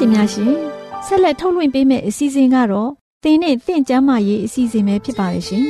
[0.00, 0.52] ှင်များရှင်
[1.06, 2.90] ဆက်လက်ထုတ်လွှင့်ပေးမယ့်အစီအစဉ်ကတော့
[3.24, 5.64] သင်နဲ့သင်ကျမ်းမာရေးအစီအစဉ်ပဲဖြစ်ပါရဲ့ရှင်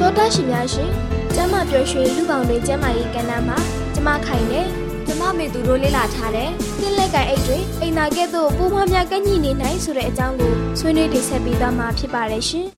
[0.00, 0.90] တော်တာရှင်များရှင်
[1.34, 3.56] ကျမ်းမာပျော်ရွှင်လူပေါင်းတွေကျမ်းမာရေးကဏ္ဍမှာ
[3.94, 4.89] ကျမခိုင်နဲ့မ
[5.38, 12.66] မေသူတို့လေ့လာထားတဲ့သင်လက်ကအိတ်တွေအိမ်နာကဲ့သို့ပိုးမွှားများကညှိနေနိုင်ဆိုတဲ့အကြောင်းကိုဆွေးနွေးတင်ဆက်ပေးသွားမှာဖြစ်ပါတယ်ရှင်။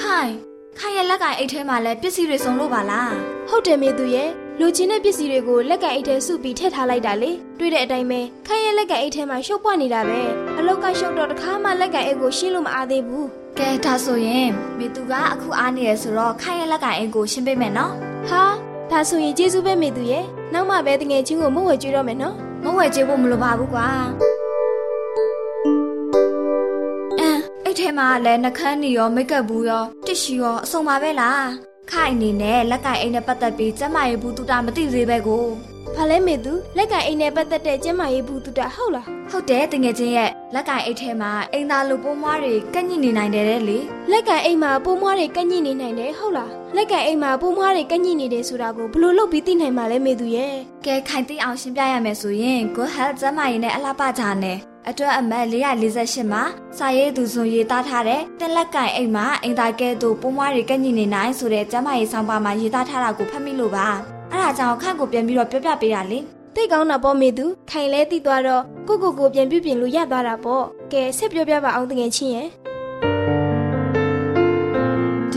[0.00, 0.32] ခိုင်
[0.78, 3.10] ခိုင်ရဲ့လက်ကအိတ်ထဲမှာလည်းပစ္စည်းတွေစုံလို့ပါလား။
[3.48, 10.20] ဟုတ်တယ်မေသူရဲ့လူချင်းတဲ့ပစ္စည်းတွေကိုလက်ကအိတ်ထဲစုပြီးထည့်ထားလိုက်တာလေ။တွေ့တဲ့အတိုင်းပဲခိုင်ရဲ့လက်ကအိတ်ထဲမှာရှုပ်ပွားနေတာပဲ။
[10.58, 13.26] အလောက်ကရှုပ်တော့တခါမှလက်ကအိတ်ကိုရှင်းလို့မအားသေးဘူး။
[13.58, 17.92] ကဲဒါဆိုရင်မေသူကအခုအားနေရဆိုတော့ခိုင်ရဲ့လက်ကအိတ်ကိုရှင်းပေးမယ်နော်။
[18.30, 18.44] ဟာ
[18.92, 23.86] ဒါဆိုရင်ကျေးဇူးပဲမေသူရဲ့နောက်မှပဲတငယ်ချင်းကိုမဝဲကျွေးတော့မယ်နော်မဝဲကျွေးဖို့မလိုပါဘူးကွာ
[27.20, 35.44] အမ်အဲ့ထဲမှာလည်းနှခမ်းနေရောမိတ်ကပ်ဘူးရောတစ်ရှူရောအစုံပါပဲလား ခိုင်အနေနဲ့လက်ကင်အိမ်နဲ့ပတ်သက်ပြီးကျမရေးဘူးတူတာမသိသေးပဲကို
[35.96, 43.78] ဘာလဲမေသူလက်ကင်အိမ်နဲ့ပတ်သက်တဲ့ကျမရေးဘူးတူတာဟုတ်လားဟုတ်တယ်တငယ်ချင်းရဲ့လက်ကင်အိတ်ထဲမှာအိမ်သားလိုပိုးမွားတွေကညှိနေနိုင်တယ်လေ
[44.10, 50.54] လက်ကင်အိမ်မှာပိုးမွားတွေကညှိနေနိုင်တယ်ဟုတ်လားလက်ကင်အိမ်မှာပိုးမွားတွေကညှိနေတယ်ဆိုတာကိုဘလို့လုပ်ပြီးသိနိုင်မှာလဲမေသူရဲ့
[50.86, 56.42] ကဲခိုင်သိအောင်ရှင်းပြရမယ်ဆိုရင် Good Health ကျမရေးနဲ့အလားပါကြနဲ့ အတွက်အမတ်448မှာ
[56.78, 63.86] စာရေးသူဆိုရေးသားထားတဲ့တက်လက်ကင်အိမ်မှာအိမ်သားကဲသို့ပိုးမွားတွေကညှိနေနိုင်ဆိုတဲ့ကျမရေးဆောင်ပါမှာရေးသားထားတာကိုဖတ်မိလို့ပါ
[64.30, 66.18] အဲ့ဒါကြောင့်ခန့်ကိုပြန်ပြီးတော့ပြောပြပေးတာလေ
[66.54, 72.61] သိကောင်းတာပေါ့မေသူခိုင်လဲတိသွားတော့ကိုကိုကိုပြန်ပြပြင်လို့ရသွားတာပေါ့ကဲဆက်ပြောပြပါအောင်တငယ်ချင်းရဲ့ဒီ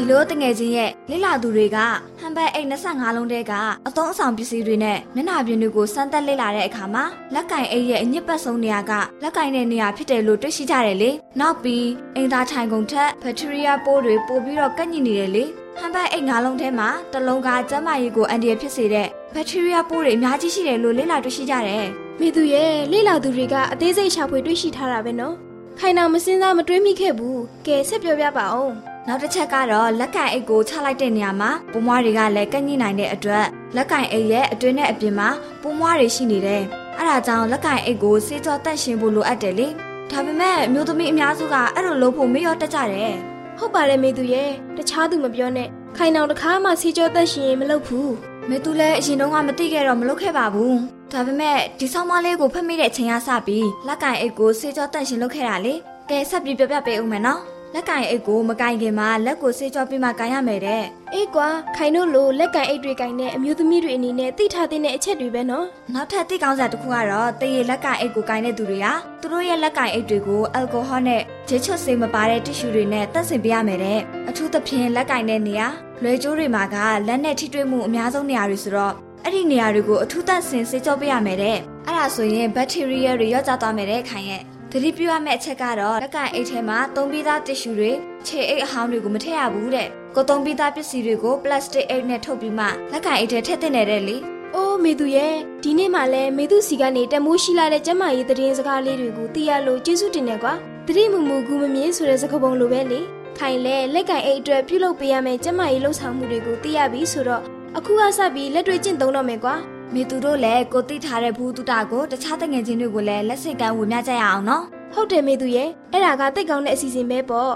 [0.09, 1.77] လိုတငယ်ချင်းရဲ့လိလာသူတွေက
[2.19, 3.53] ဟမ်ဘတ်အိတ်25လုံးတဲက
[3.87, 7.03] အသုံးအဆောင်ပစ္စည်းတွေနဲ့မျက်နှာပြင်တွေကိုစမ်းသပ်လေ့လာတဲ့အခါမှာ
[7.33, 8.91] လက်ကင်အိတ်ရဲ့အညစ်ပတ်ဆုံးနေရာက
[9.23, 15.43] လက်ကင်တဲ့နေရာဖြစ်တယ်လို့တွေ့ရှိကြတယ်လေနောက်ပြီးအင်သားထိုင်ကုန်ထက်ဘက်တီးရီးယားပိုးတွေပိုပြီးတော့ကန့်ညိနေတယ်လေ
[15.77, 21.85] ဟမ်ဘတ်အိတ်၅လုံးထဲမှာတစ်လုံးကကျန်းမာရေးကိုအန်ဒီရဖြစ်စေတဲ့ဘက်တီးရီးယားပိုးတွေအများကြီးရှိတယ်လို့လေ့လာတွေ့ရှိကြတယ်။
[22.19, 25.35] မိသူရဲ့လေ့လာသူတွေကအသေးစိတ်ရှာဖွေတွေ့ရှိထားတာပဲနော်။
[25.79, 27.37] ခိုင်နာမစင်းစားမတွေးမိခဲ့ဘူး။
[27.67, 28.75] ကဲဆက်ပြောပြပါအောင်။
[29.07, 35.29] နောက်တစ်ချက်ကတော့လက်ကင်အိတ်ကိုချလိုက်တဲ့နေရာမှာပိုးမွားတွေကလည်းကန့်ညိနိုင်တဲ့အတွက်လက်ကင်အိတ်ရဲ့အတွင်းနဲ့အပြင်မှာ
[35.61, 36.63] ပိုးမွားတွေရှိနေတယ်။
[36.99, 39.67] အဲဒါကြောင့်လက်ကင်အိတ်ကိုစေးကြောတန့်ရှင်းဖို့လိုအပ်တယ်လေ။
[40.11, 43.13] ဒါပေမဲ့မျိုးသမီးအများစုကအဲ့လိုလုပ်ဖို့မရောတတ်ကြတယ်။
[43.57, 45.67] ဟုတ်ပါတယ်မေသူရဲ့တခြားသူမပြောနဲ့
[45.97, 48.11] ခိုင်အောင်တခါမှဆေးကြောတက်ရှင်ရင်မလုပ်ဘူး
[48.49, 50.77] မေသူလည်းအရင်တုန်းကမသိခဲ့တော့မလုပ်ခဲ့ပါဘူး
[51.11, 55.73] ဒါပေမဲ့ဒီဆောင်းမလေးကိုဖတ်မိတဲ့အချိန်ကစပြီးလက်ကင်အိတ်ကိုစေကြောတန့်ရှင်လုပ်ခဲ့တာလေ
[56.09, 60.83] ကဲဆက်ပြီးပြပြပေးဦးမယ်နော် လက်ကင်အိတ်ကိုမကင်ခင်မှာလက်ကိုစေကြောပြီးမှကင်ရမယ်တဲ့
[61.13, 68.87] အေးကွာခိုင်တို့လိုလက်ကင်အိတ်တွေကင်တဲ့အမျိုးသမီးတွေအနေနဲ့သိထားတဲ့အချက်တွေပဲနော်နောက်ထပ်သိကောင်းစရာတစ်ခုကတော့တရေလက်ကင်အိတ်ကိုကင်တဲ့သူတွေက
[69.21, 73.99] သူတို့ရဲ့လက်ကင်အိတ်တွေကိုအယ်ကိုဟောနဲ့ဂျေချွတ်ဆေးမပါတဲ့တ िश ူတွေနဲ့တက်ဆင်ပေးရမယ်တဲ့
[74.29, 75.67] အထူးသဖြင့်လက်ကင်တဲ့နေရာ
[76.03, 76.75] လွယ်ကျိုးတွေမှာက
[77.07, 78.93] လက်နဲ့ထိတွေ့မှုအများဆုံးနေရာတွေဆိုတော့
[79.23, 87.91] အဲ့ဒီနေရာတွေကိုအထူးသဆင်စေကြောပေးရမယ်တဲ့အဲ့ဒါဆိုရင်ဘက်တီးရီးယားတွေရော့ကျသွားမယ်တဲ့ခိုင်ရဲ့သ တိပြုရမယ့်အချက်ကတော့လက်ကင်အိတ်ထဲမှာသုံးပြီးသားတ िश ူတွေ
[88.27, 94.17] ခြေအိတ်အဟောင်းတွေကိုမထည့်ရဘူးတဲ့ကိုသုံးပြီးသားပစ္စည်းတွေကိုပလတ်စတစ်အိတ်နဲ့ထုတ်ပြီးမှလက်ကင်အိတ်ထဲထည့်သင့်တယ်တဲ့လေ
[94.55, 100.53] အိုးမေသူရဲ့ဒီနေ့မှလည်းမေသူစီကနေတမိုးရှိလာတဲ့ကျမကြီးသတင်းစကားလေးတွေကိုသိရလို့ကျေးဇူးတင်တယ်ကွာ
[100.87, 103.01] သတိမူမူကူမမြင်ဆိုတဲ့စကားပုံလိုပဲလေ
[103.37, 107.43] ခိုင်လဲလက်ကင်အိတ်အတွက်ပြုလုပ်ပေးရမယ့်ကျမကြီးလှုပ်ဆောင်မှုတွေကိုသိရပြီဆိုတော့
[107.77, 109.55] အခုကစပြီးလက်တွေ့ကျင့်သုံးတော့မယ်ကွာ
[109.93, 117.51] မိသူတို့လည်းကိုသိထားတဲ့ဘူးတုတာကိုတခြားတငယ်ချင်းတွေကိုလည်းလက်စိတ်ကမ်းဝေမျှကြရအောင်နော်ဟုတ်တယ်မေသူရဲ့အဲ့ဒါကတိတ်ကောင်းတဲ့အစီအစဉ်ပဲပေါ့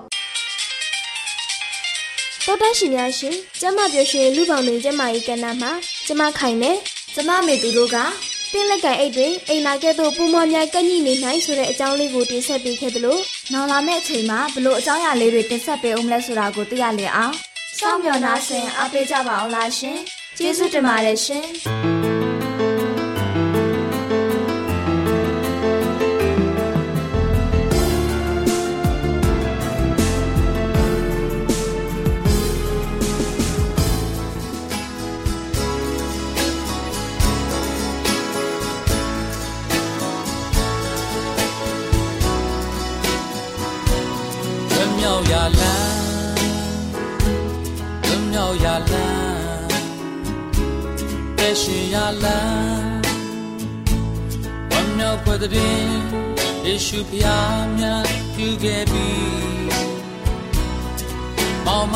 [2.46, 5.72] တော်တရှင်များရှင်ကျမပြောရှင်လူပေါင်းတွင်ကျမကြီးကဏ္ဍမှာ
[6.08, 6.78] ကျမခိုင်နဲ့
[7.16, 7.98] ကျမမိသူတို့က
[8.54, 13.18] တင်းလက်ကင်အိတ်တွေအိမ်နာကဲ့သို့ပုံမော်များကန့်ညိနေနိုင်ဆိုတဲ့အကြောင်းလေးကိုတင်ဆက်ပေးခဲ့သလို
[13.54, 17.34] နောင်လာမယ့်အချိန်မှာဘလို့အကြောင်းအရာလေးတွေတင်ဆက်ပေးအောင်လဲဆိုတာကိုသိရလေအောင်
[17.80, 19.98] စောင့်မျှော်နှားဆင်အားပေးကြပါအောင်လားရှင်
[20.38, 21.46] ကျေးဇူးတင်ပါတယ်ရှင်
[51.50, 53.00] ပဲရှိရလန်း
[54.70, 55.82] ဝမ်းမြောက်ဖွယ်တဲ့
[56.66, 58.06] ယေရှုဖျားများ
[58.36, 59.08] ပြုခဲ့ပြီ
[61.66, 61.88] မောင်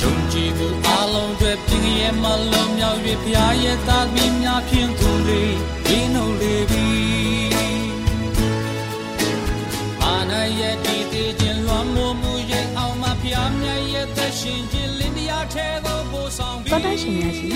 [0.00, 5.56] ယုံကြည်သူအလုံးတွေပြင်းရဲ့မလုံးမြောက်၍ဖျားရဲ့သားသမီးများဖြင့်သူလေး
[5.86, 6.88] ဒီနှုတ်လေပြီ
[10.02, 14.75] အာနာရဲ့တည်တည်ခြင်းလွန်မိုးမှုရဲ့အောင်မဖျားမြတ်ရဲ့သက်ရှင်ခြင်းလင်း
[15.56, 17.50] တရားထဲသို့ပို့ဆောင်ပြီးတော်တရှင်များရှင်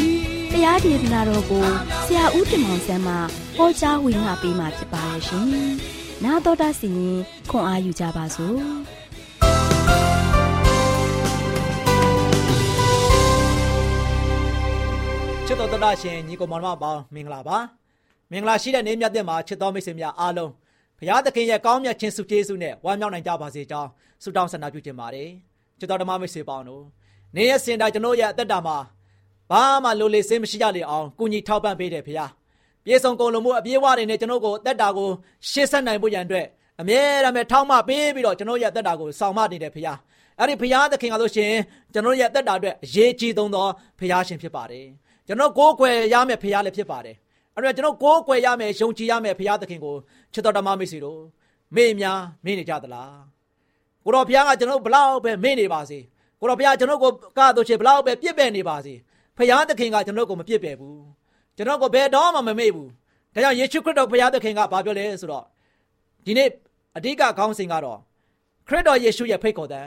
[0.52, 1.66] တရားဒေသနာတော်ကို
[2.06, 3.14] ဆရာဦးတင်မောင်ဆန်းမှ
[3.56, 5.46] ဟောကြားဝင်ငါပေးมาဖြစ်ပါရဲ့ရှင်။
[6.24, 7.18] နာတော်တာစီရင်
[7.50, 8.58] ခွန်အားယူကြပါစို့။
[15.46, 17.58] ချစ်တော်တရရှင်ညီကောင်မောင်နှမပေါင်းမင်္ဂလာပါ
[18.30, 20.50] မင်္ဂလာရှိတဲ့နေ့မြတ်တဲ့မှာချစ်တော်မိတ်ဆွေများအားလုံး
[20.98, 23.88] ဘုရားသခင်ရဲ့ကောင်းမြတ်ခြင်းစုကျေးဇူးနဲ့ဝမ်းမြောက်နိုင်ကြပါစေကြောင်း
[24.22, 25.28] ဆုတောင်းဆန္ဒပြုချင်ပါတယ်
[25.78, 26.84] ချစ်တော်ဓမ္မမိတ်ဆွေပေါင်းတို့
[27.36, 28.76] နေ့ရက်စင်တိုင်းကျွန်တော်ရဲ့အသက်တာမှာ
[29.50, 32.30] ဘာမှလိုလေစင်းမရှိကြလေအောင်ကုညီထောက်ပံ့ပေးတယ်ဘုရား
[32.84, 35.08] ပြေဆုံးကုန်လုံးမှုအပြေးဝတွေနဲ့ကျွန်တော်ကိုအသက်တာကို
[35.50, 36.46] ရှေ့ဆက်နိုင်ဖို့ရန်အတွက်
[36.80, 39.98] အမြဲတမ်းထောက်မပေးပြီးတော့ကျွန်တော်ရဲ့အသက်တာကိုဆောင်မနေတယ်ဘုရား
[40.38, 41.52] အဲ့ဒီဘုရားသခင်ကဆိုရှင်
[41.92, 43.66] ကျွန်တော်ရဲ့အသက်တာအတွက်အရေးကြီးဆုံးသော
[43.98, 44.86] ဘုရားရှင်ဖြစ်ပါတယ်
[45.26, 47.16] ကျွန်တော်ကိုးကွယ်ရမယ်ဖရားလည်းဖြစ်ပါတယ်
[47.54, 49.94] အဲ့တော့ကျွန်တော်ကိုးကွယ်ရမယ်ယုံကြည်ရမယ်ဖရားသခင်ကို
[50.32, 51.20] ချစ်တော်ဓမ္မမိတ်ဆွေတို့
[51.74, 53.14] မေ့များမေ့နေကြသလား
[54.04, 55.98] ကိုတော်ဖရားကကျွန်တော်ဘလောက်ပဲမေ့နေပါစေ
[56.40, 58.94] ကိုတော်ဖရားကျွန်တော်ကိုကားတို့ချေဘလောက်ပဲပြစ်ပယ်နေပါစေ
[59.36, 61.00] ဖရားသခင်ကကျွန်တော်ကိုမပြစ်ပယ်ဘူး
[61.56, 62.88] ကျွန်တော်ကိုဘယ်တော့မှမမေ့ဘူး
[63.34, 65.44] ဒါကြောင့်ယေရှုခရစ်တော်ဖရားသခင်ကဘာပြောလဲဆိုတော့
[66.26, 66.48] ဒီနေ့
[66.96, 67.98] အဓိကခေါင်းစဉ်ကတော့
[68.68, 69.86] ခရစ်တော်ယေရှုရဲ့ဖိတ်ခေါ်တဲ့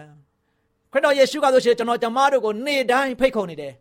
[0.92, 3.74] ခရစ်တော်ယေရှုကဆိုရှင်ကျွန်တော်ကျမတို့ကိုနေ့တိုင်းဖိတ်ခေါ်နေတယ်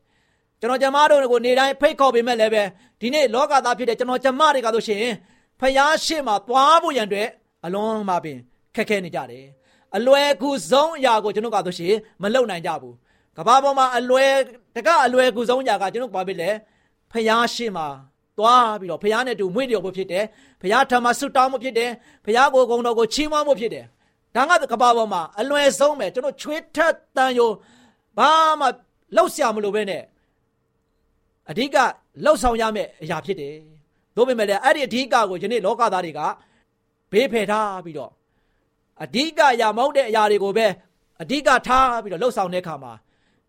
[0.61, 2.63] ကျွန်တော်ကျမတို့ကိုနေတိုင်းဖိတ်ခေါ်ပေမဲ့လည်းပဲ
[3.01, 5.05] ဒီနေ့လောကသားဖြစ်တဲ့ကျွန်တော်ကျမတွေကဆိုရှင်
[5.61, 7.29] ဖယားရှိမှသွားဖို့ရန်အတွက်
[7.65, 8.39] အလွန်မှပင်
[8.75, 9.45] ခက်ခဲနေကြတယ်
[9.97, 12.95] အလွယ်ကူဆုံးအရာကိုကျွန်တော်ကတော့ရှင်မလုပ်နိုင်ကြဘူး
[13.37, 14.33] ကဘာပေါ်မှာအလွယ်
[14.77, 16.51] တကအလွယ်ကူဆုံးအရာကကျွန်တော်ဘာဖြစ်လဲ
[17.13, 17.87] ဖျားရှိမှာ
[18.39, 20.25] သွားပြီးတော့ဖျားနဲ့တူမွေ့လျော်ဖို့ဖြစ်တယ်
[20.63, 21.91] ဖျားထမဆွတောင်းဖို့ဖြစ်တယ်
[22.27, 23.85] ဖျားကိုဂုံတော်ကိုချီးမွမ်းဖို့ဖြစ်တယ်
[24.37, 27.51] ဒါကကဘာပေါ်မှာအလွယ်ဆုံးပဲကျွန်တော်ချွေးထက်တန်ယို
[28.19, 28.31] ဘာ
[28.61, 28.67] မှ
[29.17, 30.03] လောက်ဆရာမလို့ပဲနဲ့
[31.51, 31.77] အဓိက
[32.25, 33.55] လောက်ဆောင်ရမယ့်အရာဖြစ်တယ်။
[34.17, 36.21] သို့ပေမဲ့လည်းအဲ့ဒီအဓိကကိုယနေ့လောကသားတွေက
[37.13, 38.13] ဘေးဖယ်ထားပြီးတော့
[39.05, 40.67] အဓိကအရာမဟုတ်တဲ့အရာတွေကိုပဲ
[41.23, 42.93] အဓိကထားပြီးတော့လှုပ်ဆောင်တဲ့အခါမှာ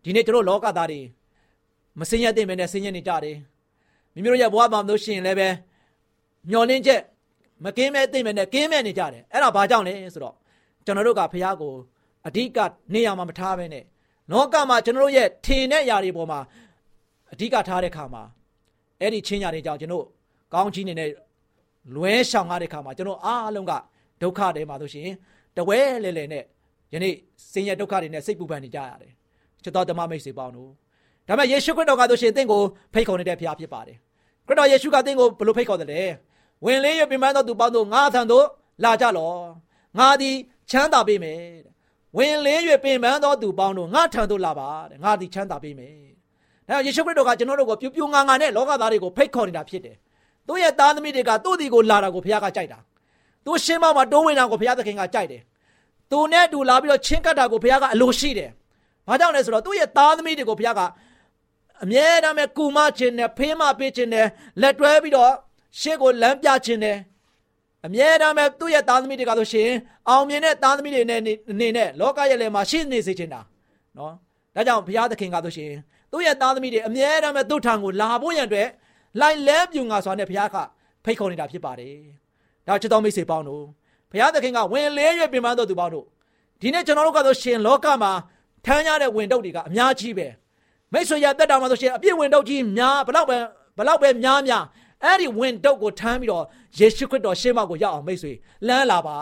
[0.02, 1.00] ဒီနေ့တို့လောကသားတွေ
[1.98, 3.36] မစင်ရတဲ့မနဲ့စင်ရနေကြတယ်
[4.14, 5.48] မိမိတို့ရဲ့ဘဝမှာမလို့ရှိရင်လည်းပဲ
[6.50, 7.00] မျောလင်းချက်
[7.64, 10.34] မကင်းမဲ့သိမ့်မဲ့နဲ့ကင်းမဲ့နေကြတယ်အဲ့ဒါဘာကြောင့်လဲဆိုတော့
[10.84, 11.74] ကျွန်တော်တို့ကဖះကို
[12.26, 12.58] အဓိက
[12.94, 13.84] နေရာမှာမထားဘဲနဲ့
[14.30, 16.40] လောကမှာကျွန်တော်တို့ရဲ့ထင်တဲ့အရာတွေပေါ်မှာ
[17.32, 18.22] အဓိကထားတဲ့ခါမှာ
[19.00, 20.04] အဲ့ဒီချင်းညာတွေကြောင့်ကျွန်တော်
[20.54, 21.08] ကောင်းကြီးနေတဲ့
[21.94, 23.72] လွဲရှောင်ရတဲ့ခါမှာကျွန်တော်အားလုံးက
[24.24, 25.08] ဒုက္ခတွေမှာဆိုရှင်
[25.56, 26.44] တဝဲလဲလဲနဲ့
[26.92, 27.14] ယနေ့
[27.52, 29.12] ဆင်းရဲဒုက္ခတွေနဲ့စိတ်ပူပန်နေကြရတယ်
[29.62, 30.70] ချစ်တော်ဓမ္မမိတ်ဆွေပေါင်းတို့
[31.28, 32.62] ဒါပေမဲ့ယေရှုခရစ်တော်ကဆိုရှင်တင့်ကို
[32.92, 33.96] ဖိတ်ခေါ်နေတဲ့ဖခင်ဖြစ်ပါတယ်
[34.46, 36.02] ခရစ်တော်ယေရှုကတင့်ကိုဘယ်လိုဖိတ်ခေါ်တယ်လဲ
[36.64, 38.46] ဝင်လေးရပြမန်းတော်သူပေါင်းတို့ငါထံသို့
[38.84, 39.32] လာကြလော
[39.98, 40.36] ငါသည်
[40.70, 41.40] ချမ်းသာပေးမယ်
[42.16, 45.96] ဝင်လေးရပင်ပန်းသောသူပေါင်းတို့ငါထံသို့လာပါတဲ့ငါသည်ချမ်းသာပေးမယ်။
[46.68, 49.96] ဒါယေရှုခရစ်တော်ကကျွန်တော်တို့ကိုပြူပြူငါငါနဲ့လောကသားတွေကိုဖိတ်ခေါ်နေတာဖြစ်တယ်။
[50.46, 52.78] သူ့ရဲ့သားသမီးတွေကသူ့ဒီကိုလာတာကိုဘုရားကကြိုက်တာ။
[53.44, 55.42] သူရှင်းမမှာတိုးဝင်တာကိုဘုရားသခင်ကကြိုက်တယ်။
[56.10, 58.50] သူနဲ့တူလာပြီးတော့ချင်းကပ်တာကိုဘုရားကအလိုရှိတယ်။
[59.08, 60.80] ဘာကြောင့်လဲဆိုတော့သူ့ရဲ့သားသမီးတွေကိုဘုရားက
[61.82, 64.26] အမြဲတမ်းပဲကူမခြင်းနဲ့ဖေးမပေးခြင်းနဲ့
[64.60, 65.32] လက်တွဲပြီးတော့
[65.80, 66.96] ရှေ့ကိုလမ်းပြခြင်းနဲ့
[67.86, 69.70] အမြဲတမ်းပဲသူ့ရဲ့သားသမီးတွေကဆိုရှင်
[70.08, 71.20] အောင်မြင်တဲ့သားသမီးတွေနဲ့
[71.60, 73.40] နေနဲ့လောကရဲ့လယ်မှာရှိနေစေချင်တာ
[73.96, 74.12] နော်
[74.54, 75.70] ဒါကြောင့်ဘုရားသခင်ကဆိုရှင်
[76.12, 78.68] သူ့ရဲ့သားသမီးတွေအမြဲတမ်းပဲသူ့ထံကိုလာဖို့ရန်အတွက်
[79.20, 80.56] လိုက်လဲပြူငါစွာနဲ့ဘုရားက
[81.04, 81.96] ဖိတ်ခေါ်နေတာဖြစ်ပါတယ်
[82.68, 83.64] ဒါချစ်တော်မိတ်ဆွေပေါင်းတို့
[84.10, 86.06] ဘုရားသခင်ကဝင်လဲရွပြင်ပန်းတော်သူပေါင်းတို့
[86.60, 88.12] ဒီနေ့ကျွန်တော်တို့ကဆိုရှင်လောကမှာ
[88.64, 90.26] ထမ်းရတဲ့ဝင်တုပ်တွေကအများကြီးပဲ
[90.92, 93.38] မိတ်ဆွေရတက်တာမှာဆိုရှင်အပြည့်ဝင်တုပ်ကြီးများဘလောက်ပဲ
[93.78, 94.64] ဘလောက်ပဲများများ
[95.04, 96.44] အဲ့ဒီဝင်တုပ်ကိုထမ်းပြီးတော့
[96.78, 98.32] ယေရှုခရစ်တော်ရှေ့မှကိုရောက်အောင်မိတ်ဆွေ
[98.68, 99.18] လမ်းလာပါ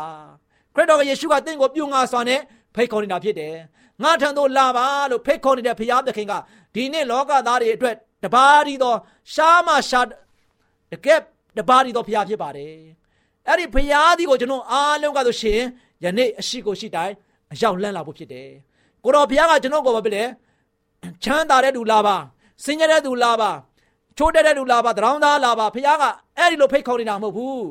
[0.74, 2.40] ခရစ်တော်ကယေရှုကတင့်ကိုပြုငါစွာနဲ့
[2.74, 3.54] ဖိတ်ခေါ်နေတာဖြစ်တယ်
[4.02, 6.32] ငါထံသို့လာပါလို့ဖိတ်ခေါ်နေတဲ့ဘုရားသခင်က
[6.74, 7.94] ဒီနေ့လောကသားတွေအတွက်
[8.24, 8.94] တပါးဒီသော
[9.34, 10.06] ရှားမှရှား
[10.92, 11.20] တကယ်
[11.58, 12.74] တပါးဒီသောဘုရားဖြစ်ပါတယ်
[13.48, 15.60] အဲ့ဒီဘုရားဒီကိုကျွန်တော်အားလုံးကဆိုရှင်
[16.04, 17.14] ယနေ့အရှိကိုရှိတိုင်း
[17.52, 18.48] အရောက်လန့်လာဖို့ဖြစ်တယ်
[19.04, 20.24] ကိုတော်ဘုရားကကျွန်တော်ကိုဘာဖြစ်လဲ
[21.22, 22.16] ချမ်းသာတဲ့သူလာပါ
[22.64, 23.50] စင်ကြတဲ့သူလာပါ
[24.18, 26.04] ချိုးတဲ့လူလာပါတရောင်းသားလာပါဖခင်က
[26.38, 27.64] အဲ့ဒီလိုဖိတ်ခေါ်နေတာမဟုတ်ဘူး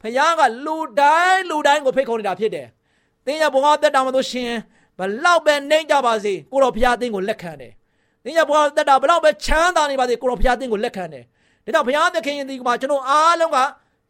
[0.00, 2.66] ဖခင်ကလူတိုင်းလူတိုင်းကိုဖိတ်ခေါ်နေတာဖြစ်တယ်
[3.26, 4.50] သင်ရဘဝတက်တာမလို့ရှင်
[4.98, 7.72] ဘလောက်ပဲနှိမ့်ကြပါစေကိုတော်ဖခင်သင်ကိုလက်ခံတယ်
[8.24, 11.24] သင်ရဘဝတက်တာဘလောက်ပဲချမ်းသာနေပါစေကိုတော်ဖခင်သင်ကိုလက်ခံတယ်
[11.64, 13.58] ဒါကြောင့်ဘုရားသခင်ယင်ဒီကမှာကျွန်တော်အားလုံးက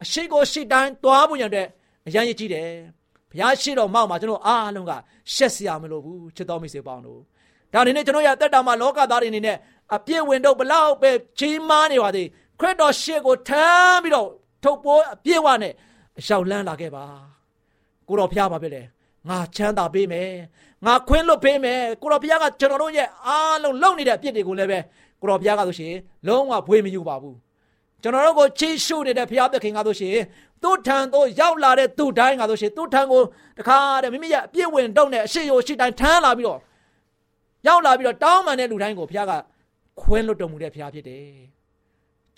[0.03, 1.67] အရှိကိုရှိတိုင်းသွားဖို့ရတဲ့
[2.07, 2.69] အရန်ရည်ကြည့်တယ်
[3.29, 4.91] ဘုရားရှိတော်မောက်မှာကျွန်တော်အားလုံးက
[5.33, 7.19] ရှက်စရာမလိုဘူးချစ်တော်မိတ်ဆွေပေါင်းတို့
[7.73, 9.57] ဒါအနေနဲ့ကျွန်တော်ရတက်တာမှာလောကသားတွေအနေနဲ့
[9.95, 12.27] အပြည့်ဝင်တော့ဘလောက်ပဲကြီးမားနေပါသေး
[12.59, 14.27] ခရစ်တော်ရှေ့ကိုထမ်းပြီးတော့
[14.63, 15.73] ထုတ်ပိုးအပြည့်ဝနဲ့
[16.17, 17.05] အလျှောက်လန်းလာခဲ့ပါ
[18.07, 18.81] ကိုတော်ဖျားပါပဲလေ
[19.29, 20.29] ငါချမ်းသာပေးမယ်
[20.85, 24.79] ငါခွင့်လွတ်ပေးမယ်ကိုတော်ဘုရားကကျွန်တော်တို့ရဲ့အားလုံးလုံနေတဲ့အပြစ်တွေကိုလည်းပဲ
[25.21, 25.93] ကိုတော်ဘုရားကဆိုရှင်
[26.27, 27.37] လုံးဝဘွေးမယူပါဘူး
[28.03, 30.17] ကျွန်တော်တို့ကိုချီးရှုနေတဲ့ဘုရားသခင်ကဆိုရှင်
[30.63, 33.21] သူ့ထံသို့ရောက်လာတဲ့သူ့တိုင်းကဆိုရှင်သူ့ထံကို
[33.59, 36.59] တခါတဲ့မိမိရဲ့အပြစ်ဝင်တော့တဲ့အရှိယိုရှိတိုင်းထမ်းလာပြီးတော့
[37.67, 39.33] ရောက်လာပြီးတော့တောင်းပန်တဲ့လူတိုင်းကိုဘုရားက
[40.01, 41.25] ခွဲလွတ်တော်မူတဲ့ဘုရားဖြစ်တယ်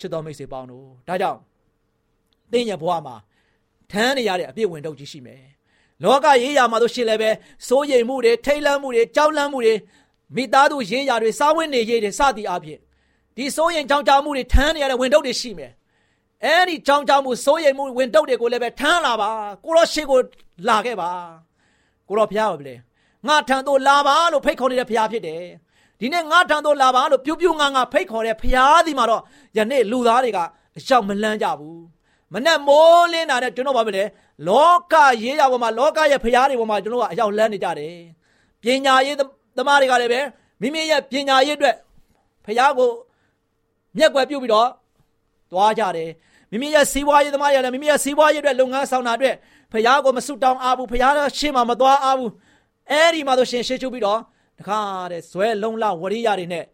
[0.00, 1.38] ျစ်တော်မိတ်ဆွေပေါင်းတို့ဒါကြောင့်
[2.52, 3.16] သင်ရဲ့ဘဝမှာ
[3.92, 5.42] ထမ်းနေရတဲ့အပြည့်ဝင်တော့ကြီးရှိမယ်
[6.02, 7.30] လောကရေးရာမှာတို့ရှင်လည်းပဲ
[7.68, 9.74] စိုးရိမ်မှုတွေထိတ်လန့်မှုတွေကြောက်လန့်မှုတွေ
[10.36, 12.80] မိသားစုရေးရာတွေစားဝတ်နေရေးတွေစသည်အပြင်
[13.36, 15.72] ဒီစိုးရိမ်ကြောင်ကြောင်မှုတွေထမ်းနေရတဲ့ဝင်တော့တွေရှိမယ်
[16.44, 19.30] အဲ့ဒီကြောင်ကြောင်မှုစိုးရိမ်မှုဝင်တော့တွေကိုလည်းပဲထမ်းလာပါ
[19.64, 20.18] ကိုရောရှေ့ကို
[20.68, 21.10] လာခဲ့ပါ
[22.08, 22.74] ကိုရောဖျားပါလေ
[23.26, 25.42] ငါထံသို့လာပါလို့ဖိတ်ခေါ်နေတဲ့ဖျားဖြစ်တယ်
[26.00, 29.22] ဒီနေ့ငါထံသို့လာပါလို့ပြူးပြူးငါငါဖိတ်ခေါ်တဲ့ဖျားဒီမှာတော့
[29.56, 30.38] ယနေ့လူသားတွေက
[30.76, 31.82] အရောက်မလန်းကြဘူး
[32.32, 34.04] မနဲ့မိုးလင်းတာနဲ့ကျွန်တော်ပါပဲလေ
[34.48, 37.94] လောကရေးရပေါ်မှာလောကရဲ့ဖျားတွေပေါ်မှာကျွန်တော်ကအရောက်လန်းနေကြတယ်
[38.62, 39.16] ပညာရေး
[39.56, 40.20] သမားတွေကလည်းပဲ
[40.60, 41.76] မိမိရဲ့ပညာရေးအတွက်
[42.44, 42.90] ဖျားကို
[43.96, 44.68] မျက်ွယ်ပြုတ်ပြီးတော့
[45.50, 46.10] သွားကြတယ်
[46.50, 49.36] မိမိရဲ့စီးပွားရေးသမားတွေလည်းမိမိရဲ့စီးပွားရေးအတွက်လုပ်ငန်းဆောင်တာအတွက်
[49.72, 52.30] ဖျားကိုမဆုတောင်းအားဘူးဖျားရှေ့မှာမသွားအားဘူး
[52.90, 54.20] အဲ့ဒီမှာဆိုရှင်ရှေ့ချုပ်ပြီးတော့
[54.58, 54.80] တခါ
[55.12, 56.64] တဲ့ဇွဲလုံးလဝရိယတွေနဲ့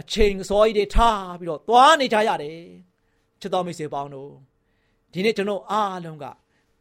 [0.00, 2.58] အချိန်စောကြီးတွေထားပြီးတော့သွားနေကြရတယ်
[3.40, 4.30] ချစ်တော်မိတ်ဆွေပေါင်းတို့
[5.12, 6.24] ဒီနေ့ကျွန်တော်အားလုံးက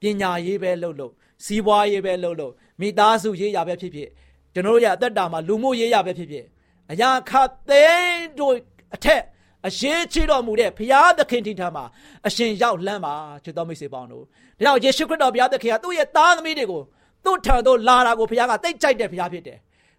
[0.01, 1.13] ပညာရေးပဲလုပ်လို့
[1.46, 4.10] စီးပွားရေးပဲလုပ်လို့မိသားစုရေးရပဲဖြစ်ဖြစ်
[4.53, 6.46] ကျွန်တော်ရဲ့အသက်တာမှာလူမှုရေးရပဲဖြစ်ဖြစ်
[6.91, 7.31] အရာခ
[7.70, 8.55] သိန်းတို့
[8.96, 9.22] အထက်
[9.68, 11.86] အရေးကြီးတော်မူတဲ့ဘုရားသခင်ထံမှာ
[12.27, 13.13] အရှင်ရောက်လမ်းပါ
[13.44, 14.27] ချစ်တော်မိတ်ဆွေပေါင်းတို့ဒါ
[14.62, 16.82] ကြောင့်ယေရှုခရစ်တော်ဘုရားသခင်ကသူ့ရဲ့သားသမီးတွေကို
[17.25, 19.58] သူ့ထံသို့လာတာကိုဘုရားကတိတ်ကြိုက်တဲ့ဘုရားဖြစ်တယ်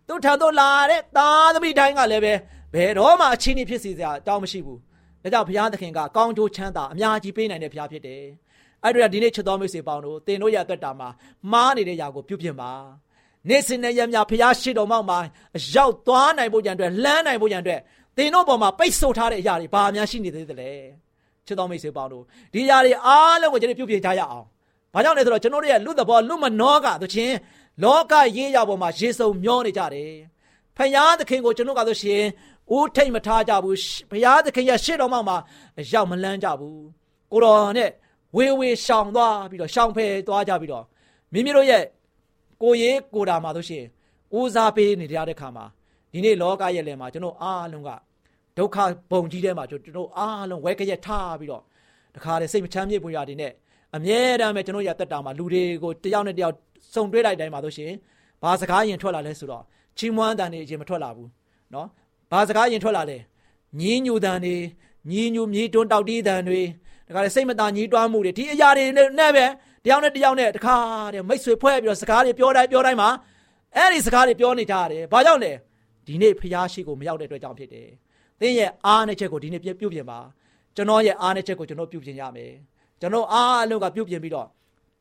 [0.09, 2.35] သူ့ထံသို့လာတဲ့သားသမီးတိုင်းကလည်းပဲ
[2.75, 4.79] ဘယ်တော့မှအချင်းကြီးဖြစ်စီစရာအကြောင်းမရှိဘူး
[5.23, 8.23] ဒါကြောင့်ဘုရားသခင်ကကောင်းကျိုးချမ်းသာအများကြီးပေးနိုင်တဲ့ဘုရားဖြစ်တယ်
[8.85, 11.09] အဲ့ဒါဒီနေ့ချစ်တော်မိတ်ဆွေပေါင်းတို့သင်တို့ရဲ့အသက်တာမှာ
[11.53, 12.73] မားနေတဲ့ຢာကိုပြုပြင်ပါ
[13.49, 15.19] နေစင်နဲ့ရမြဖျားရှိတော်မောက်မှာ
[15.75, 17.81] ရောက်သွားနိုင်ဖို့ကြံအတွက်လှမ်းနိုင်ဖို့ကြံအတွက်
[18.17, 20.71] သင်တို့ပေါ်မှာပိတ်ဆို့ထားတဲ့အရာတွေဘာများရှိနေသေးသလဲ
[21.47, 24.47] ချစ်တော်မိတ်ဆွေပေါင်းတို့ဒီအရာတွေအားလုံးကိုကျွန်တော်ပြုပြင်ကြရအောင်
[24.95, 27.37] ဘာကြောင့်လဲဆိုတော့ကျွန်တော်တို့ရဲ့လူသဘောလူမနောကသချင်း
[27.83, 30.13] လောကရေးရပေါ်မှာရေစုံမျောနေကြတယ်
[30.77, 32.23] ဖယားသခင်ကိုကျွန်တော်ကဆိုရှင်
[32.75, 33.79] ဦးထိတ်မထားကြဘူး
[34.11, 35.37] ဘုရားသခင်ရဲ့ရှေ့တော်မှာ
[35.93, 36.83] ရောက်မလန်းကြဘူး
[37.33, 37.91] ကိုတော်နဲ့
[38.37, 40.85] ဝေဝေရှောင်သွားပြီးတော့ရှောင်ဖယ်သွားကြပြီးတော့
[41.33, 41.83] မိမိတို့ရဲ့
[42.63, 43.85] ကိုရေးကိုတာမှာဆိုရှင်
[44.39, 45.65] ဦးစားပေးနေကြတဲ့ခါမှာ
[46.14, 47.90] ဒီနေ့လောကရဲ့လယ်မှာကျွန်တော်အားလုံးက
[48.58, 48.78] ဒုက္ခ
[49.12, 51.64] ဘုံကြီးထဲမှာကျွန်တော်အားလုံးဝဲကရက်ထားပြီးတော့
[52.16, 53.52] တခါတည်းစိတ်မချမ်းမြေ့ပွေရာတွေနဲ့
[53.96, 56.56] အမြဲတမ်းပဲကျွန်တော်ရတက်တာမှာလူတွေကိုတယောက်နဲ့တယောက်
[56.94, 57.92] စုံတွဲလိုက်တိုင်းမှာဆိုရှင်
[58.44, 59.64] ဘာစကားရင်ထွက်လာလဲဆိုတော့
[59.98, 61.30] ချီးမွမ်းတန်နေအရင်မထွက်လာဘူး
[61.72, 61.88] เนาะ
[62.32, 63.18] ဘာစကားရင်ထွက်လာလဲ
[63.80, 64.56] ညင်းညူတန်တွေ
[65.12, 66.62] ညင်းညူမြေတွန်းတောက်တီးတန်တွေ
[67.08, 68.86] တခါလေစိတ်မသာညှိတွားမှုတွေဒီအရာတွေ
[69.20, 69.46] နဲ့ပဲ
[69.86, 70.76] တယောက်နဲ့တယောက်နဲ့တခါ
[71.14, 73.10] တည်းမိတ်ဆွေဖွဲ့ပြီးတော့စကားတွေပြောတိုင်းပြောတိုင်းမှာ
[73.76, 75.52] အဲ့ဒီစကားတွေပြောနေကြရတယ်ဘာကြောင့်လဲ
[76.07, 77.89] ဒီနေ့ဖျားရှိကိုမရောက်တဲ့အတွက်ကြောင့်ဖြစ်တယ်
[78.41, 80.19] သင်ရဲ့အားနဲ့ချက်ကိုဒီနေ့ပြုတ်ပြင်ပါ
[80.77, 82.53] ကျွန်တော်ရဲ့အားနဲ့ချက်ကိုကျွန်တော်ပြုတ်ပြင်ရမယ်
[83.01, 84.47] ကျွန်တော်အားအလုံးကပြုတ်ပြင်ပြီးတော့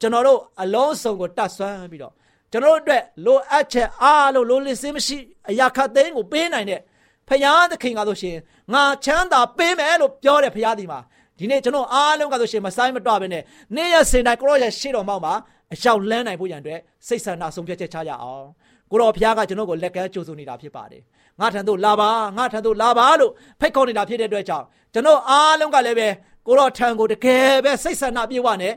[0.01, 2.13] ကျွန်တော်တို့အလုံးစုံကိုတတ်ဆွမ်းပြီးတော့
[2.51, 5.17] ကျွန်တော်တို့အတွက်လိုအပ်ချက်အားလုံးလိုလစ်စင်းမရှိ
[5.49, 6.79] အရာခတ်သိမ်းကိုပေးနိုင်တဲ့
[7.27, 8.37] ဖရာသခင်ကဆိုရှင်
[8.73, 10.99] ငါချမ်းသာပေးမယ်လို့ပြောတဲ့ဖရာဒီမှာ
[11.37, 13.43] ဒီနေ့ကျွန်တော်အားလုံးကဆိုရှင်မဆိုင်မတော့ဘဲနဲ့
[13.75, 15.33] နေ့ရက်စင်တိုင်းကိုရောရဲ့ရှေ့တော်မောက်မှာ
[15.73, 18.45] အရောက်လန်းနိုင်ဖို့ရန်အတွက်စိတ်ဆန္ဒဆုံးဖြတ်ချက်ချရအောင်
[18.91, 21.01] ကိုတော်ဖရာကကျွန်တော်ကိုလက်ကမ်းကြိုးဆိုနေတာဖြစ်ပါတယ်
[21.39, 26.07] ငါထံသို့လာပါငါထံသို့လာပါလို့ဖိတ်ခေါ်နေတာဖြစ်တဲ့အတွက်ကြောင့်ကျွန်တော်အားလုံးကလည်းပဲ
[26.47, 28.73] ကိုတော်ထံကိုတကယ်ပဲစိတ်ဆန္ဒပြေဝနဲ့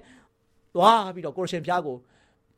[0.74, 1.96] သွားပြီးတော့ကိုရှင်ဖရာကို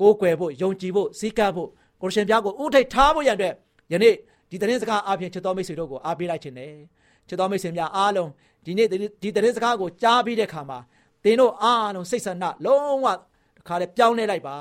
[0.00, 1.68] ကိုးကွယ်ဖို့ယုံကြည်ဖို့စည်းကပ်ဖို့
[2.02, 3.54] ကိုရှင်ဖရာကိုဥထိတ်ထားဖို့ရန်အတွက်
[3.92, 4.14] ယနေ့
[4.50, 6.72] ဒီသတင်းစကားအားဖြင့်ချစ်တော်မိတ်ဆွေတို့ကိုအားပေးလိုက်ခြင်းနဲ့
[7.28, 8.30] ချစ်တော်မိတ်ဆွေများအားလုံး
[8.64, 8.88] ဒီနေ့
[9.22, 10.78] ဒီသတင်းစကားကိုကြားပြီးတဲ့အခါမှာ
[11.24, 13.16] သင်တို့အားလုံးစိတ်ဆန္ဒလုံးဝတ
[13.68, 14.56] ခါတည်းပြောင်းလဲလိုက်ပါ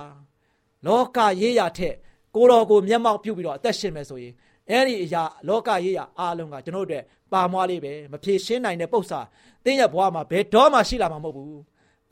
[0.85, 1.95] လောကရေးရာထက်
[2.35, 4.33] ကိုတော်ကိုမျက်မှောက်ပြုပြီးတော့အသက်ရှင်မယ်ဆိုရင်
[4.69, 9.21] အဲ့ဒီအရာလောကရေးရာအားလုံးကကျွန်တော်တို့အတွက်ပါမွားလေးပဲမဖြေရှင်းနိုင်တဲ့ပု္ပ္ပာ
[9.65, 11.61] သင်ရဲ့ဘဝမှာဘယ်တော့မှရှိလာမှာမဟုတ်ဘူး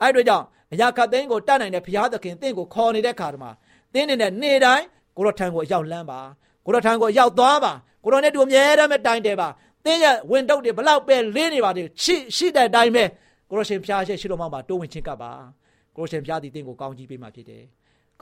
[0.00, 3.50] အဲ့တို့ကြောင့်အရာခတ်သိန်းကိုတတ်နိုင်တဲ့ဘုရားသခင်သင်ကိုခေါ်နေတဲ့ခါတမှာ
[3.92, 4.84] သင်နေတဲ့နေ့တိုင်း
[5.16, 6.20] ကိုတော်ထံကိုရောက်လန်းပါ
[6.64, 7.72] ကိုတော်ထံကိုရောက်သွားပါ
[8.04, 9.48] ကိုတော်နဲ့တူအမြဲတမ်းပဲတိုင်တယ်ပါ
[9.84, 13.04] သင်ရဲ့ဝင်တုတ်တွေဘလောက်ပဲလင်းနေပါသေးရှိရှိတဲ့အတိုင်းပဲ
[13.48, 15.32] ကိုတော်ရှင်ဖျားရှိရှိတော်မှာတိုးဝင်ချင်းကပ်ပါ
[15.96, 17.64] ကိုတော်ရှင်ဖျားသည်သင်ကိုကောင်းကြီးပေးမှဖြစ်တယ်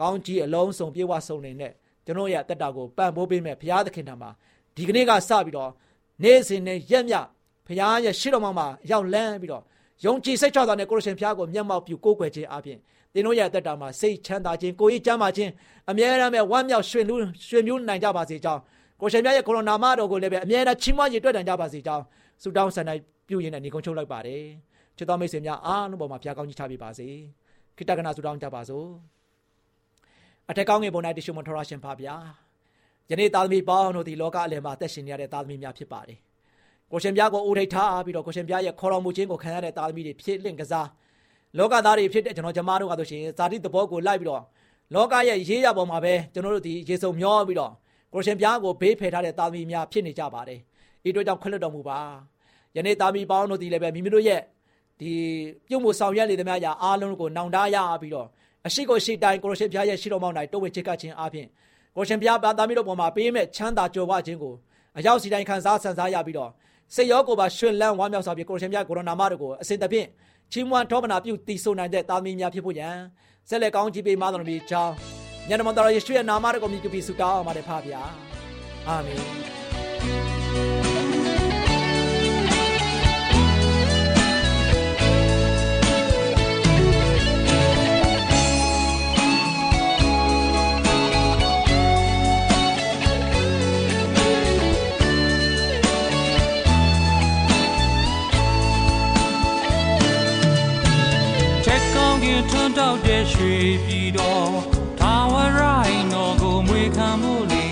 [0.00, 1.72] ကောင်းကြီးအလုံးစုံပြေဝဆုံနေတဲ့
[2.06, 4.30] ကျွန်တော်ရဲ့အသက်တာကိုပံ့ပိုးပေးမဲ့ဘုရားသခင်ထံမှာ
[4.76, 5.70] ဒီကနေ့ကစပြီးတော့
[6.22, 7.14] နေ့စဉ်နဲ့ရက်မြ
[7.66, 9.62] ဘုရားရဲ့ရှိတော်မှာရောက်လန်းပြီးတော့
[10.04, 12.78] ယုံကြည်စိတ်ချတာနဲ့ကိုရရှင်ဖျားကိုမျက်မှောက်ပြုကိုးကွယ်ခြင်းအပြင်
[13.12, 15.50] သင်တို့ရဲ့အသက်တာမှာစိတ်ချမ်းသာခြင်းကိုယ်ရေးကျမ်းမာခြင်း
[15.90, 17.14] အမြဲတမ်းပဲဝမ်းမြောက်ရွှင်လူ
[17.48, 18.60] ရွှင်မျိုးနိုင်ကြပါစေကြောင်း
[19.00, 22.04] ကိုရှင်မြတ်ရဲ့ကိုရိုနာမတော်ကိုလည်းပဲအမြဲတမ်းချီးမွမ်းရည်တွေ့တန်ကြပါစေကြောင်း
[22.42, 22.90] ဆုတောင်းဆန္ဒ
[23.28, 24.42] ပြုရင်းနဲ့ညီကုန်းချုပ်လိုက်ပါတယ်
[24.96, 27.08] ချစ်တော်မိတ်ဆွေများအားလုံးပေါ်မှာဖျားကောင်းကြီးချပေးပါစေ
[27.76, 28.86] ခိတ္တကနာဆုတောင်းကြပါစို့
[30.50, 32.14] အထက်ကောင်းငယ်ပေါ်၌တရှိမထောရရှင်ပါဗျာ
[33.10, 36.18] ယနေ့သားသမီးပေါင်းတို့ဒီလောကအလယ်မှာအသက်ရှင်နေရတဲ့သားသမီးများဖြစ်ပါတယ်
[36.92, 40.88] ကိုရှင်ပြားကိုဦးထိတ်ထားပြီးတော့ကိုရှင်ပြားရဲ့ခေါ်တော်မူခြင်းကိုခံရတဲ့သားသမီးတွေဖြစ်လင့်ကစား
[41.58, 44.42] လောကသားတွေဖြစ်တဲ့ကျွန်တော်ကျမတို့ကဆိုရှင်ဇာတိသဘောကိုလိုက်ပြီးတော့
[44.94, 47.72] လောကရဲ့ရေးရပေါ်မှာပဲကျွန်တော်တို့ဒီရေစုံမျောပြီးတော့
[48.12, 50.60] ကိုရှင်ပြားကိုဘေးဖယ်ထားတဲ့သားသမီးများဖြစ်နေကြပါတယ်
[51.08, 51.98] ဤတို့ကြောင့်ခွင့်လွှတ်တော်မူပါ
[52.76, 54.40] ယနေ့သားသမီးပေါင်းတို့ဒီလည်းပဲမိမိတို့ရဲ့
[55.00, 55.12] ဒီ
[55.66, 58.28] ပြုံးမှုဆောင်ရွက်နေသမျှရာအားလုံးကိုနောင်တရပြီးတော့
[58.66, 61.46] အရှိကိုရှိတိုင်းကိုရှင်ပြားရဲ့ရှိတော်မောင်းတိုင်းတိုးဝဲချစ်ကခြင်းအပြင်
[61.96, 64.54] ကိုရှင်ပြားသားသမီးတို့ပေါ်မှာပေးမဲ့ချမ်းသာကြွယ်ဝခြင်းကို
[64.98, 66.50] အရောက်စီတိုင်းခံစားဆန်စားရပြီးတော့
[66.94, 70.06] စိတ်ရောကိုယ်ပါရှင်လန်းဝမ်းမြောက်စွာဖြင့်ကိုရှင်ပြကိုရိုနာမတို့ကိုအစဉ်တဖြင့်
[70.52, 72.96] ချီးမွမ်းထောပနာပြုတည်ဆိုနိုင်တဲ့သားသမီးများဖြစ်ဖို့ရန်
[73.48, 74.92] ဆက်လက်ကောင်းချီးပေးမတော်မူကြောင်း
[75.48, 78.02] ညနေမတော်ယေရှုရဲ့နာမတော်ကိုမြည်ပြီးဆုတောင်းပါတယ်ဖပါဗျာ
[78.88, 79.22] အာမင်
[103.42, 104.52] ရွှေပြည်တော်
[105.00, 107.66] ထာဝရိုင်းတော်ကိုမွေခံမှုလေ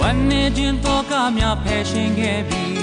[0.00, 2.82] ဝမ်းနေခြင်းတော့ကများဖယ်ရှင်ခဲ့ပြီး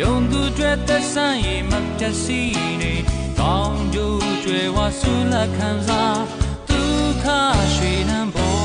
[0.00, 2.40] ယုံသူတွေသက်ဆိုင်ရင်မတစီ
[2.80, 2.94] နေ
[3.38, 6.22] ကောင်းကျိုးကျွယ်ဝဆူလက်ခံစား
[6.68, 7.26] ဒုက္ခ
[7.74, 8.60] ရွှေနှံပေါ်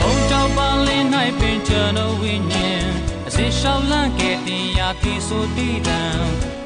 [0.00, 1.06] ဘုံတောက်ပါလင်း၌
[1.40, 2.86] ပင်ကျွန်တော်ဝိညာဉ်
[3.26, 6.02] အစေရှောင်းလန့်ခဲ့တင်ရာပြေဆိုတည်တံ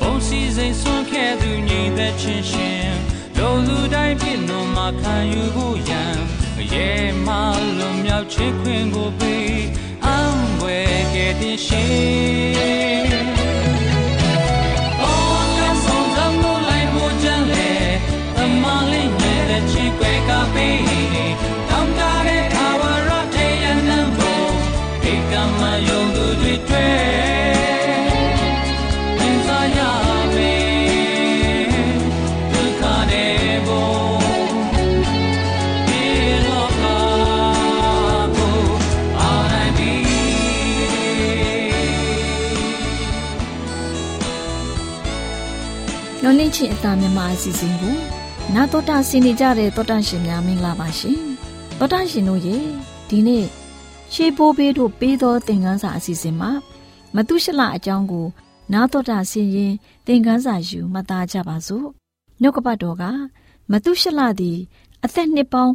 [0.01, 3.04] ဘုံစီစိန်ဆွန့်ခဲ့သူညီသက်ချင်းရှင်
[3.55, 6.17] လိုသူတိုင်းပြည့်နှုံမှာခံယူဖို့ရန်
[6.73, 6.89] ရဲ
[7.27, 7.29] မ
[7.79, 9.63] လွန်မြောက်ချစ်ခွင်ကိုပေး
[10.05, 13.09] အံွယ်ကဲ့တင်ရှင်
[15.03, 16.35] အော်ကဆုံးစံ
[46.55, 47.97] ချင်းအသားမြန်မာအစီအစဉ်ကို
[48.55, 51.21] နာတော်တာဆင်နေကြတဲ့တော်တာရှင်များမင်္ဂလာပါရှင်
[51.79, 52.57] တော်တာရှင်တို့ရေ
[53.09, 53.47] ဒီနေ့
[54.13, 56.51] ရှေးဘိုးဘေးတို့ပေးသောသင်ခန်းစာအစီအစဉ်မှာ
[57.15, 58.27] မတုရှလအကြောင်းကို
[58.73, 59.73] နာတော်တာဆင်ရင်
[60.07, 61.87] သင်ခန်းစာယူမှတ်သားကြပါစို့
[62.41, 63.05] နှုတ်ကပတ်တော်က
[63.71, 64.59] မတုရှလသည်
[65.05, 65.73] အသက်နှစ်ပေါင်း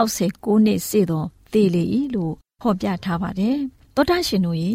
[0.00, 3.58] 969နှစ်စေသောသေလေ၏လို့ဖော်ပြထားပါတယ်
[3.96, 4.74] တော်တာရှင်တို့ရေ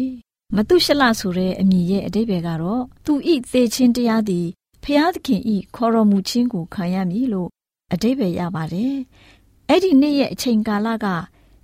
[0.56, 4.46] မတုရှလဆိုတဲ့အမည်ရဲ့အတိတ်ပဲကတော့သူဤသေခြင်းတရားသည်
[4.88, 7.48] ဖျားသခင်ဤခေါ်တော်မူခြင်းကိုခံရမည်လို့
[7.92, 8.94] အတိတ်ပဲရပါတယ်။
[9.68, 11.06] အဲ့ဒီနေ့ရဲ့အချိန်ကာလက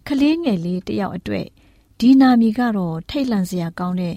[0.07, 1.47] ကလေးငယ်လေးတယောက်အတွက်
[1.99, 4.17] ဒီနာမည်ကတော့ထိတ်လန့်စရာကောင်းတဲ့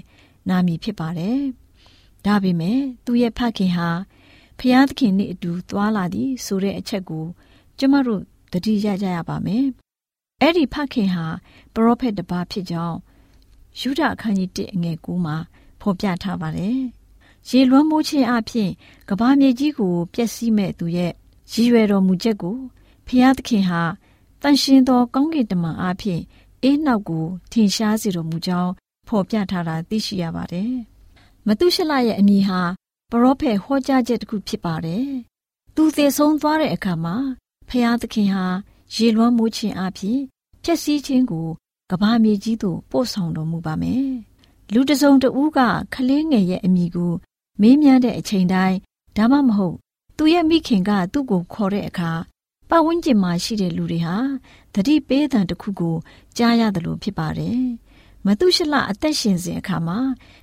[0.49, 1.39] နာမည်ဖြစ်ပါတယ်။
[2.25, 3.89] ဒါပေမဲ့သူ့ရဲ့ဖခင်ဟာ
[4.59, 7.25] ဖျားသခင်နဲ့အတူသွားလာသည်ဆိုတဲ့အချက်ကို
[7.79, 9.65] ကျမတို့သတိရကြရပါမယ်။
[10.41, 11.25] အဲ့ဒီဖခင်ဟာ
[11.73, 12.97] ပရောဖက်တစ်ပါးဖြစ်ကြောင်း
[13.79, 15.37] ယူဒအခန်းကြီး1အငယ်9မှာ
[15.81, 16.79] ဖော်ပြထားပါတယ်။
[17.49, 18.69] ရေလွှမ်းမိုးခြင်းအပြင်
[19.10, 21.12] ကဘာမြေကြီးကိုပျက်စီးမဲ့သူရဲ့
[21.51, 22.58] ရည်ရွယ်တော်မူချက်ကို
[23.08, 23.81] ဖျားသခင်ဟာ
[24.41, 26.21] တန်ရှင်သောကောင်းကင်တမန်အပြင်
[26.63, 28.71] အေးနောက်ကိုထင်ရှားစေတော်မူကြောင်း
[29.08, 30.73] ဖော်ပြထားတာသိရှိရပါတယ်။
[31.47, 32.62] မတုရှလရဲ့အမည်ဟာ
[33.12, 35.08] ပရောဖက်ဟောကြားချက်တစ်ခုဖြစ်ပါတယ်။
[35.75, 37.15] သူသေဆုံးသွားတဲ့အခါမှာ
[37.69, 38.45] ဖျားသခင်ဟာ
[38.95, 40.19] ရေလွှမ်းမိုးခြင်းအပြင်
[40.63, 41.47] ပျက်စီးခြင်းကို
[41.91, 44.10] ကဘာမြေကြီးသို့ပို့ဆောင်တော်မူပါမယ်။
[44.73, 45.60] လူတစုံတဦးက
[45.93, 47.13] ခလေးငယ်ရဲ့အမိကို
[47.61, 48.77] မေးမြန်းတဲ့အချိန်တိုင်း
[49.17, 49.75] ဒါမှမဟုတ်
[50.17, 52.11] သူရဲ့မိခင်ကသူ့ကိုခေါ်တဲ့အခါ
[52.69, 54.17] ပတ်ဝန်းကျင်မှာရှိတဲ့လူတွေဟာ
[54.73, 55.95] တတိပေးတံတစ်ခုကို
[56.37, 57.61] ကြားရတယ်လို့ဖြစ်ပါတယ်။
[58.25, 59.99] မတုရှလအသက်ရှင်စဉ်အခါမှာ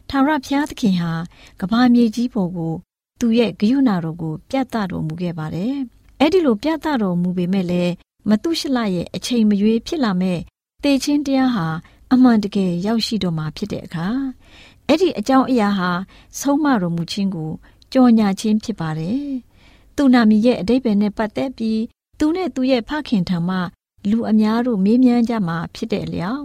[0.08, 1.12] ထာဝရဘုရားသခင်ဟာ
[1.60, 2.74] ကဘာမြေကြီးပေါ်ကို
[3.20, 5.74] သူ့ရဲ့ဂယုဏတော်ကို ပြတ်သားတော်မူခဲ့ပါတယ်။
[6.20, 7.92] အဲ့ဒီလိုပြတ်သားတော်မူပေမဲ့လည်း
[8.28, 10.38] မတုရှလရဲ့အချိန်မရွေးဖြစ်လာမဲ့
[10.82, 11.66] တေချင်းတရားဟာ
[12.12, 14.08] အမှန်တကယ်ရောက်ရှိတော်မှာဖြစ်တဲ့အခါ
[14.88, 15.90] အဲ့ဒီအကြောင်းအရာဟာ
[16.38, 17.50] ဆုံးမတော်မူခြင်းကို
[17.92, 19.26] ကြော်ညာခြင်းဖြစ်ပါတယ်။
[19.96, 21.80] သူနာမီရဲ့အတိတ်ပဲနဲ့ပတ်သက်ပြီး
[22.18, 23.58] သူနဲ့သူရဲ့ဖခင်ထံမှ
[24.10, 26.44] လူအများတို့မေးမြန်းကြမှာဖြစ်တဲ့အလျောက်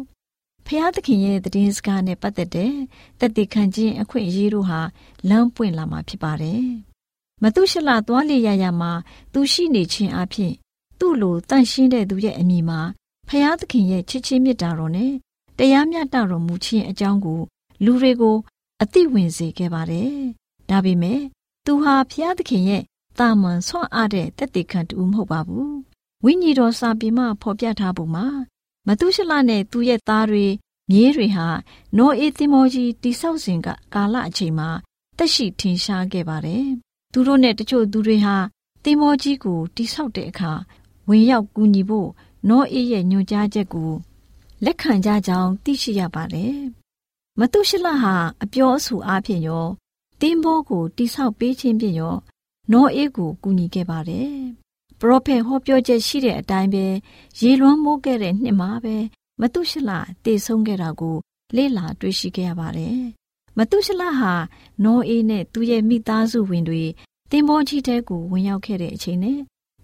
[0.67, 2.73] ဖျားသခင်ရဲ့တည်င်းစကားနဲ့ပတ်သက်တဲ့
[3.19, 4.82] တတိခံခြင်းအခွင့်အရေးတို့ဟာ
[5.30, 6.63] လမ်းပွင့်လာမှာဖြစ်ပါတယ်။
[7.41, 8.91] မတုရှလသွားလေရရမှာ
[9.34, 10.54] သူရှိနေခြင်းအပြင်
[11.00, 12.80] သူ့လိုတန့်ရှင်းတဲ့သူရဲ့အမိမှာ
[13.28, 15.13] ဖျားသခင်ရဲ့ချစ်ချင်းမြတ်တာတော်နဲ့
[15.58, 17.41] တရားမျှတတော်မူခြင်းအကြောင်းကို
[17.84, 18.38] လူတွေကို
[18.82, 20.12] အသိဝင်စေခဲ့ပါတယ်။
[20.70, 21.22] ဒါပေမဲ့
[21.66, 22.84] သူဟာဖျားသခင်ရဲ့
[23.20, 25.74] တာမန်ဆွမ်းအားတဲ့တက်တေခံတူမဟုတ်ပါဘူး။
[26.24, 28.26] ဝိညာဉ်တော်စာပေမှာဖော်ပြထားပုံမှာ
[28.88, 30.46] မတုရှလနဲ့သူရဲ့သားတွေ
[30.92, 31.48] မြေးတွေဟာ
[31.98, 34.70] နောအေသင်မောကြီးတိဆောက်စဉ်ကကာလအချိန်မှာ
[35.18, 36.66] တက်ရှိထင်ရှားခဲ့ပါတယ်။
[37.13, 38.36] သူတို့နဲ့တချို့သူတွေဟာ
[38.84, 40.52] သင်မောကြီးကိုတိဆောက်တဲ့အခါ
[41.10, 42.10] ဝင်ရောက်ကူညီဖို့
[42.50, 43.92] နောအေရဲ့ညွှန်ကြားချက်ကို
[44.66, 46.77] လက်ခံကြကြောင်းသိရှိရပါတယ်
[47.39, 49.67] မတုရှလဟာအပြောအဆိုအားဖြင့်ရော
[50.21, 52.15] တင်းဘောကိုတိဆောက်ပေးခြင်းဖြင့်ရော
[52.71, 54.32] နောအေးကိုကူညီခဲ့ပါတယ်။
[55.00, 56.86] ပရောဖက်ဟောပြောချက်ရှိတဲ့အတိုင်းပဲ
[57.41, 58.95] ရေလွှမ်းမိုးခဲ့တဲ့နှစ်မှာပဲ
[59.41, 59.91] မတုရှလ
[60.23, 61.15] တည်ဆုံးခဲ့တာကို
[61.56, 63.00] လေ့လာတွေ့ရှိခဲ့ရပါတယ်။
[63.58, 64.34] မတုရှလဟာ
[64.84, 66.84] နောအေးနဲ့သူ့ရဲ့မိသားစုဝင်တွေ
[67.32, 69.39] တင်းဘောကြီးတဲကိုဝင်ရောက်ခဲ့တဲ့အချိန်နဲ့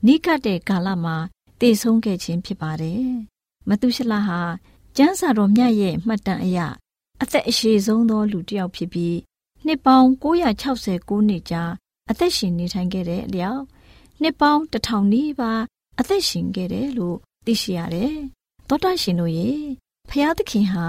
[0.06, 1.16] နိကတ်တဲ့ကာလမှာ
[1.60, 3.06] တည်ဆုံးခဲ့ခြင်းဖြစ်ပါတယ်။
[3.70, 4.39] မတုရှလဟာ
[4.98, 6.60] ကျမ်းစာတော်မြတ်ရဲ့မှတ်တမ်းအရ
[7.24, 9.18] အသက်အရှည်ဆုံးသောလူတစ်ယောက်ဖြစ်ပြီး
[9.66, 11.64] နှစ်ပေါင်း969နှစ်ကြာ
[12.10, 13.62] အသက်ရှင်နေထိုင်ခဲ့တဲ့အလျောက်
[14.22, 15.62] နှစ်ပေါင်း1000နီးပါး
[16.00, 18.16] အသက်ရှင်ခဲ့တယ်လို့သိရှိရတယ်။
[18.68, 19.50] သောတာရှင်တို့ရေ
[20.10, 20.86] ဖျားသခင်ဟာ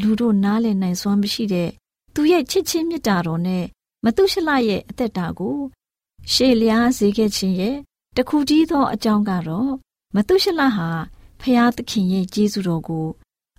[0.00, 1.70] လူတို့နားလည်နိုင်စွမ်းမရှိတဲ့
[2.14, 3.64] သူရဲ့ချစ်ချင်းမေတ္တာတော်နဲ့
[4.04, 5.58] မတုရှလရဲ့အသက်တာကို
[6.32, 7.76] ရှေ့လျားစေခဲ့ခြင်းရဲ့
[8.16, 9.72] တခုတည်းသောအကြောင်းကတော့
[10.14, 10.88] မတုရှလဟာ
[11.40, 13.06] ဖျားသခင်ရဲ့ကျေးဇူးတော်ကို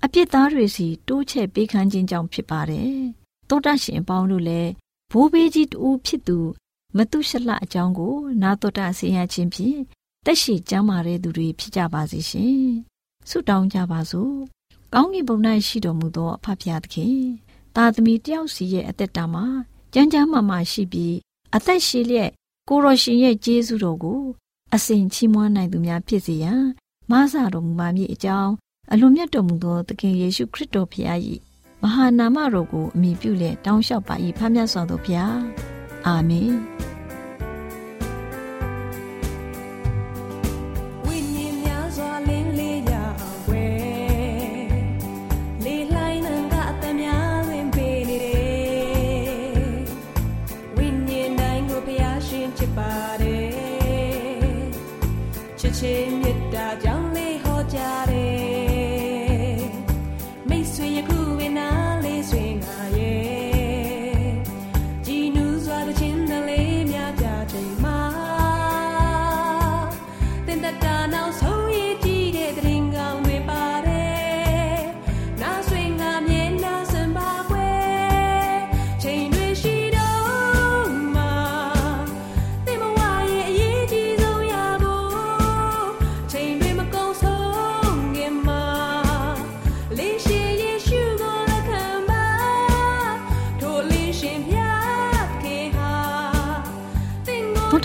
[0.04, 2.96] အပြစ်သားတွေစီတိုးချဲ့ပေးခန်းခြင်းကြောင့်ဖြစ်ပါတယ်။
[3.50, 4.72] သောတာရှင်အပေါင်းတို့လည်း
[5.12, 6.38] ဘိုးဘေးကြီးတူဖြစ်သူ
[6.98, 9.80] မတုရှလအကြောင်းကို နာတော်တာဆင်ရခြင်းဖြင့်
[10.26, 12.62] တက်ရှိကျမ်းမာတဲ့သူတွေဖြစ်ကြပါစေရှင်။
[13.30, 14.36] ဆုတောင်းကြပါစို့။
[14.94, 17.20] ကောင်းကင်ဘုံ၌ရှိတော်မူသောအဖဖျားသခင်
[17.76, 19.46] တာသမီတယောက်စီရဲ့အသက်တာမှာ
[19.94, 21.16] ကြမ်းကြမ်းမာမာရှိပြီး
[21.56, 22.32] အသက်ရှိလျက်
[22.70, 24.22] ကိုရောရှင်ရဲ့ကျေးဇူးတော်ကို
[24.74, 26.64] အစဉ်ချီးမွမ်းနိုင်သူများဖြစ်စေရန်
[27.12, 28.52] မဆာတော်မူပါမည်အကြောင်း
[28.92, 31.08] အလွန်မြတ်တော်မူသောသခင်ယေရှုခရစ်တော်ဖခင်၏
[31.82, 35.32] မဟာနာမတော်ကိုအမိပြုလျက်တောင်းလျှောက်ပါ၏ဖခင်ဆောင်တော်ဖခင်
[36.06, 36.54] အာမင်
[56.88, 56.97] တ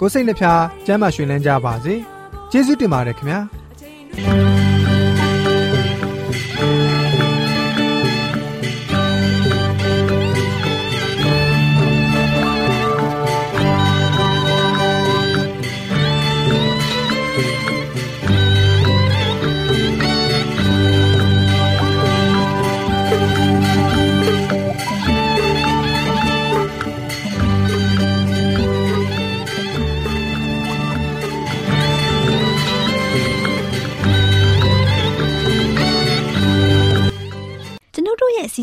[0.00, 1.94] ကိုစိတ်နှဖျားစမ်းမွှင်လန်းကြပါစေ။
[2.50, 3.40] ကျေးဇူးတင်ပါတယ်ခင်ဗျာ။။